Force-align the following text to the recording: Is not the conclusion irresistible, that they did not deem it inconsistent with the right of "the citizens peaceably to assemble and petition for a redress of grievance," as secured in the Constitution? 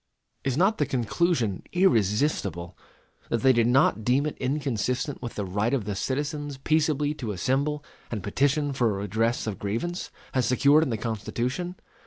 Is 0.43 0.57
not 0.57 0.79
the 0.79 0.87
conclusion 0.87 1.61
irresistible, 1.73 2.75
that 3.29 3.43
they 3.43 3.53
did 3.53 3.67
not 3.67 4.03
deem 4.03 4.25
it 4.25 4.35
inconsistent 4.39 5.21
with 5.21 5.35
the 5.35 5.45
right 5.45 5.75
of 5.75 5.85
"the 5.85 5.93
citizens 5.95 6.57
peaceably 6.57 7.13
to 7.13 7.31
assemble 7.33 7.85
and 8.09 8.23
petition 8.23 8.73
for 8.73 8.89
a 8.89 9.01
redress 9.03 9.45
of 9.45 9.59
grievance," 9.59 10.09
as 10.33 10.47
secured 10.47 10.81
in 10.81 10.89
the 10.89 10.97
Constitution? 10.97 11.75